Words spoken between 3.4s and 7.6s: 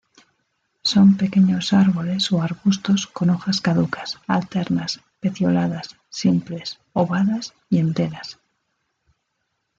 caducas, alternas, pecioladas, simples, ovadas